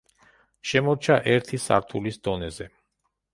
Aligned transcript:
შემორჩა 0.69 1.17
ერთი 1.33 1.59
სართულის 1.67 2.19
დონეზე. 2.29 2.69